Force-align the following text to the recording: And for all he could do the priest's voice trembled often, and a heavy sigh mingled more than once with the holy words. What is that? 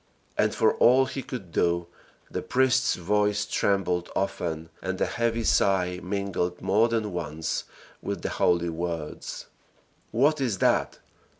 And 0.35 0.55
for 0.55 0.73
all 0.77 1.05
he 1.05 1.21
could 1.21 1.51
do 1.51 1.85
the 2.31 2.41
priest's 2.41 2.95
voice 2.95 3.45
trembled 3.45 4.09
often, 4.15 4.69
and 4.81 4.99
a 4.99 5.05
heavy 5.05 5.43
sigh 5.43 5.99
mingled 6.01 6.59
more 6.59 6.87
than 6.89 7.13
once 7.13 7.65
with 8.01 8.23
the 8.23 8.29
holy 8.29 8.69
words. 8.69 9.45
What 10.09 10.41
is 10.41 10.57
that? 10.57 10.97